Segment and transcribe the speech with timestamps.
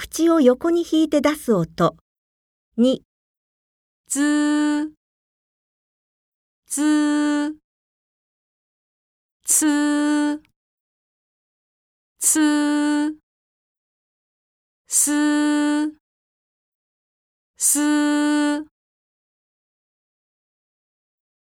[0.00, 1.94] 口を横に引いて出す音。
[2.78, 3.00] 2、
[4.08, 4.88] ずー、
[6.66, 7.52] ずー、
[9.44, 10.38] つー、
[12.18, 13.14] つー、
[14.88, 15.90] すー、
[17.58, 18.09] すー。